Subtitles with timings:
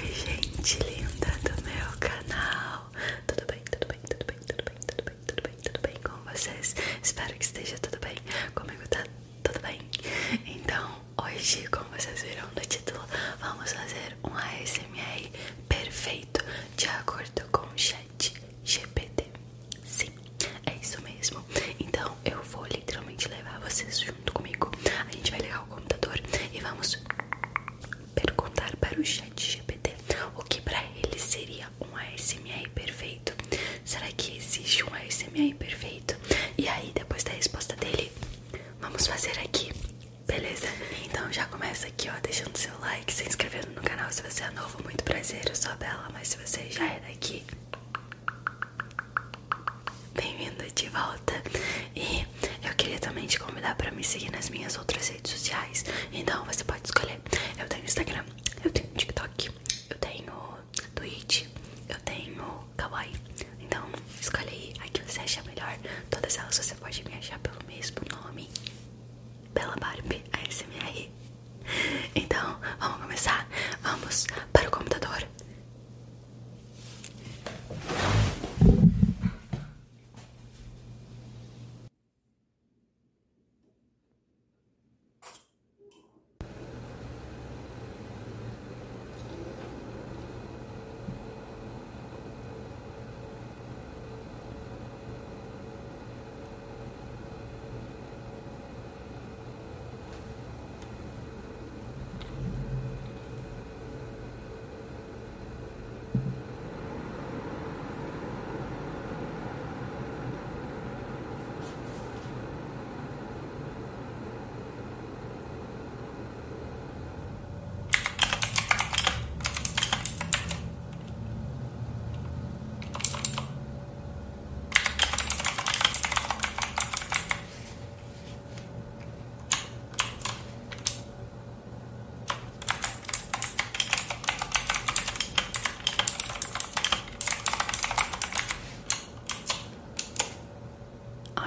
[0.00, 2.88] Oi, gente linda do meu canal.
[3.26, 6.30] Tudo bem, tudo bem, tudo bem, tudo bem, tudo bem, tudo bem, tudo bem com
[6.30, 6.76] vocês?
[7.02, 8.14] Espero que esteja tudo bem.
[8.54, 9.02] Comigo tá
[9.42, 9.80] tudo bem.
[10.46, 13.00] Então, hoje, como vocês viram no título,
[13.40, 15.30] vamos fazer um ASMR
[15.68, 16.44] perfeito
[16.76, 18.34] de acordo com o chat
[18.64, 19.26] GPT.
[19.84, 20.12] Sim,
[20.66, 21.44] é isso mesmo.
[21.80, 24.70] Então, eu vou literalmente levar vocês junto comigo.
[25.08, 26.20] A gente vai ligar o computador
[26.52, 26.98] e vamos
[28.14, 29.94] perguntar para o chat GPT
[30.36, 33.32] o que para ele seria um ASMR perfeito.
[33.84, 36.16] Será que existe um ASMR perfeito?
[36.56, 38.10] E aí, depois da resposta dele,
[38.80, 39.72] vamos fazer aqui,
[40.26, 40.66] beleza?
[41.04, 44.50] Então já começa aqui, ó, deixando seu like, se inscrevendo no canal se você é
[44.50, 44.82] novo.
[44.82, 47.44] Muito prazer, eu sou a Bela, mas se você já é daqui,
[50.14, 51.42] bem-vindo de volta.
[51.94, 52.26] E
[52.66, 55.84] eu queria também te convidar para me seguir nas minhas outras redes sociais.
[56.12, 57.20] Então você pode escolher.
[57.58, 58.24] Eu tenho Instagram,
[58.64, 59.50] eu tenho TikTok,
[59.90, 60.32] eu tenho
[60.94, 61.46] Twitch,
[61.88, 62.44] eu tenho
[62.76, 63.12] Kawaii.
[63.60, 63.82] Então
[64.20, 65.76] escolhe aí a que você acha melhor.
[66.28, 68.50] Todas elas você pode me achar pelo mesmo nome.
[69.54, 71.10] Bela Barbie ASMR.
[72.14, 73.48] Então, vamos começar?
[73.82, 75.26] Vamos para o computador.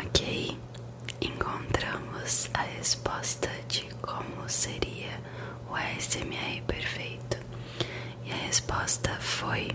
[0.03, 0.57] Ok,
[1.21, 5.19] encontramos a resposta de como seria
[5.69, 7.37] o ASMR perfeito.
[8.23, 9.69] E a resposta foi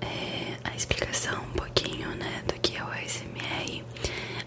[0.00, 3.84] é, a explicação um pouquinho né, do que é o ASMR.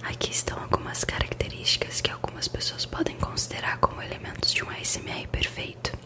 [0.04, 5.98] Aqui estão algumas características que algumas pessoas podem considerar como elementos de um ASMR perfeito.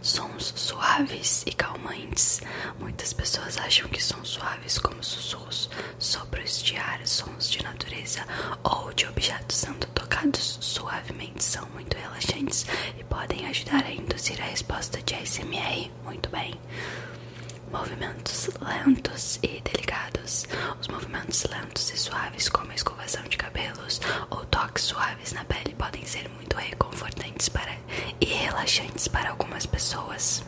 [0.00, 0.52] Sons
[1.00, 2.42] suaves e calmantes.
[2.78, 8.20] Muitas pessoas acham que sons suaves, como sussurros, sopros de ar, sons de natureza
[8.62, 12.66] ou de objetos sendo tocados suavemente, são muito relaxantes
[12.98, 16.54] e podem ajudar a induzir a resposta de ASMR muito bem.
[17.72, 20.46] Movimentos lentos e delicados.
[20.80, 25.74] Os movimentos lentos e suaves, como a escovação de cabelos ou toques suaves na pele,
[25.76, 27.74] podem ser muito reconfortantes para,
[28.20, 30.42] e relaxantes para algumas pessoas.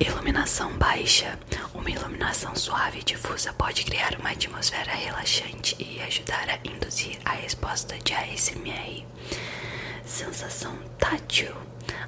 [0.00, 1.36] Iluminação baixa.
[1.74, 7.32] Uma iluminação suave e difusa pode criar uma atmosfera relaxante e ajudar a induzir a
[7.32, 9.04] resposta de ASMR.
[10.04, 11.52] Sensação tátil.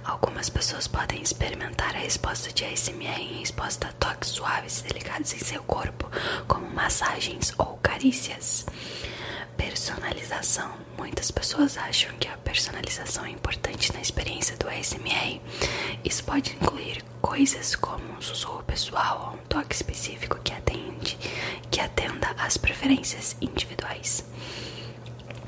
[0.04, 5.32] Algumas pessoas podem experimentar a resposta de ASMR em resposta a toques suaves e delicados
[5.34, 6.08] em seu corpo,
[6.46, 8.66] como massagens ou carícias.
[9.60, 10.72] Personalização.
[10.96, 15.38] Muitas pessoas acham que a personalização é importante na experiência do ASMR.
[16.02, 21.18] Isso pode incluir coisas como um sussurro pessoal ou um toque específico que atende,
[21.70, 24.24] que atenda às preferências individuais.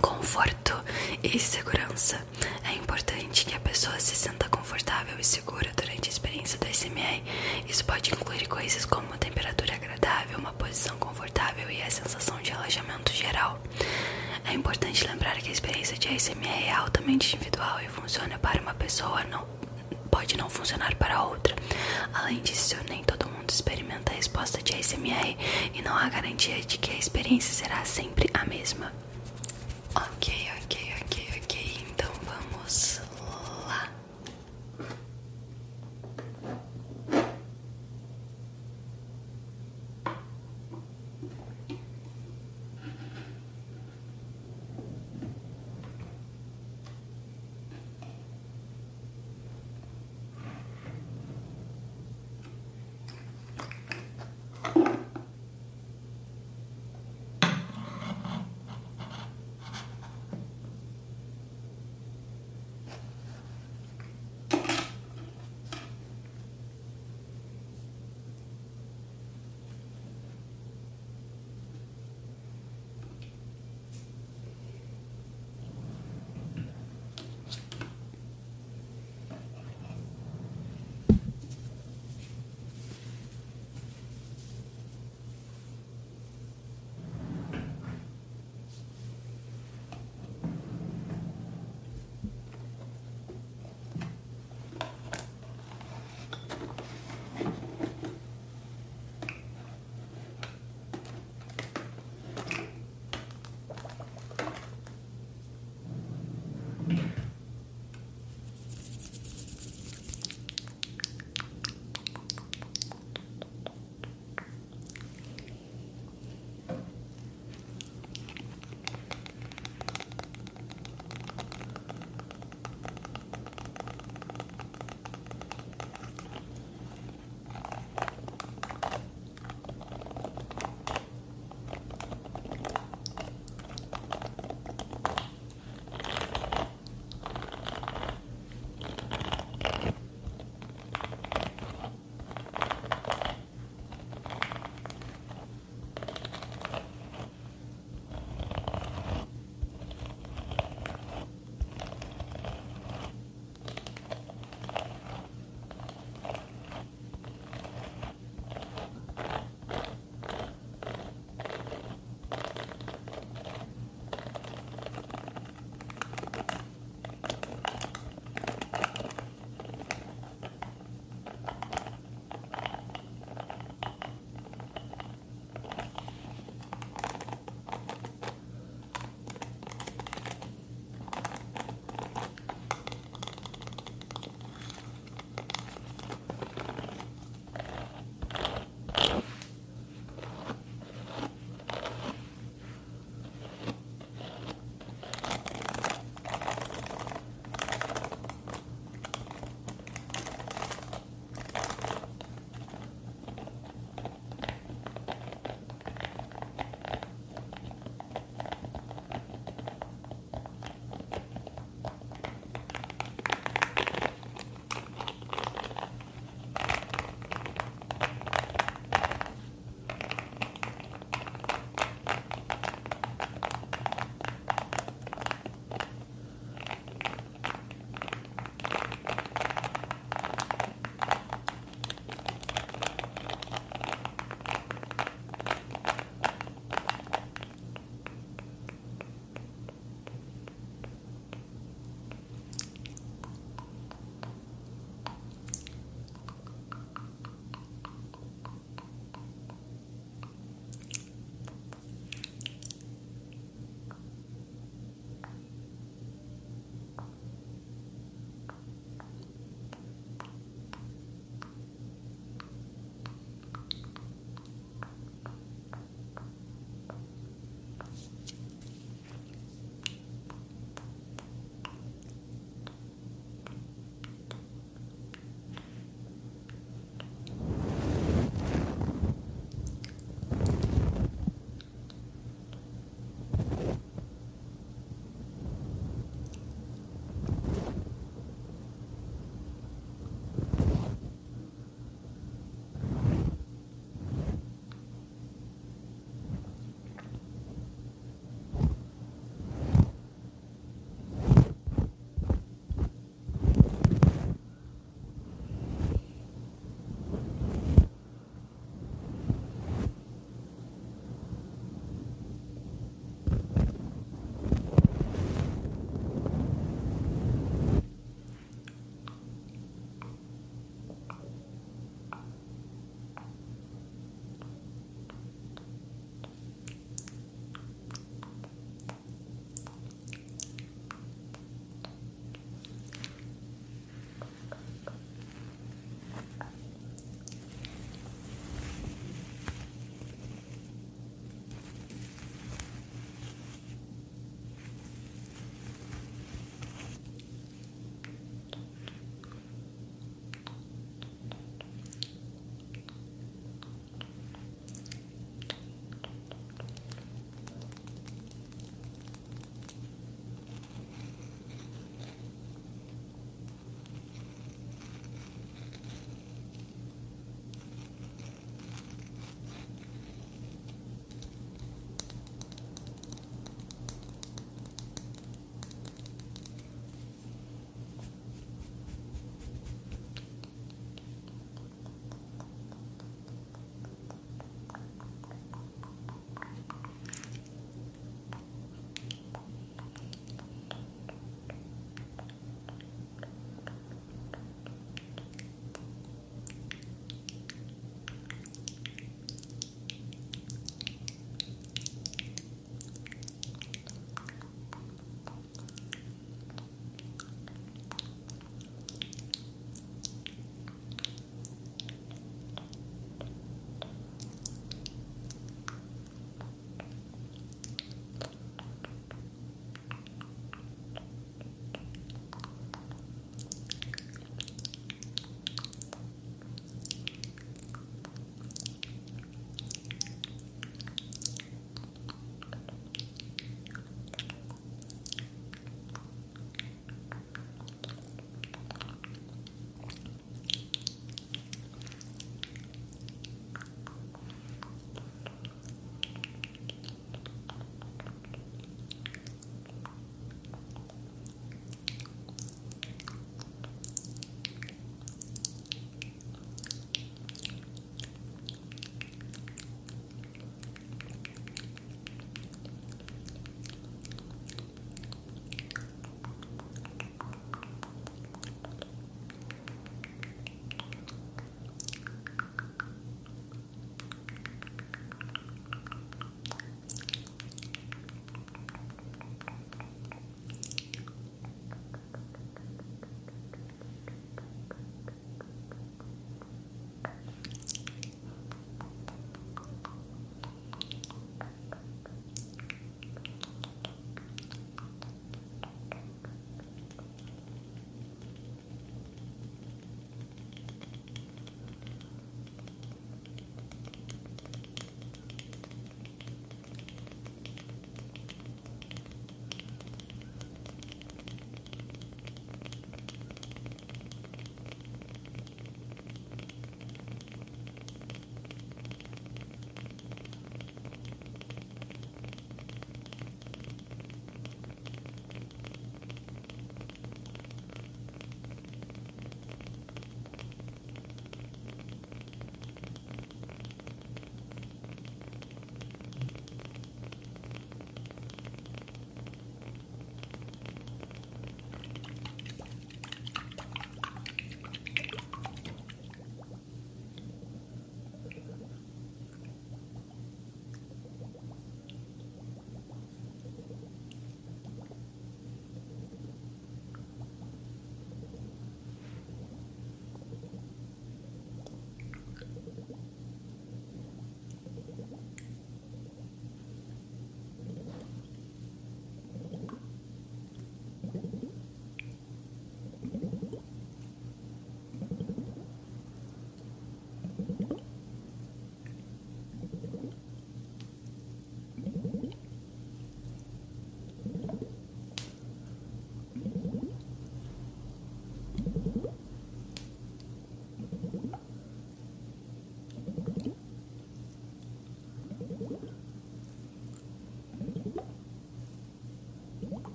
[0.00, 0.82] Conforto
[1.22, 2.24] e segurança.
[2.64, 7.22] É importante que a pessoa se sinta confortável e segura durante a experiência do ASMR.
[7.68, 12.50] Isso pode incluir coisas como uma temperatura agradável, uma posição confortável e a sensação de
[12.50, 13.58] relaxamento geral.
[14.44, 18.74] É importante lembrar que a experiência de ASMR é altamente individual e funciona para uma
[18.74, 19.46] pessoa, não
[20.10, 21.54] pode não funcionar para outra.
[22.14, 25.36] Além disso, nem todo mundo experimenta a resposta de ASMR
[25.74, 28.92] e não há garantia de que a experiência será sempre a mesma.